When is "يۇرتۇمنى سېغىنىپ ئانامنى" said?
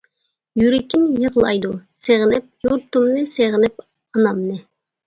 2.69-4.61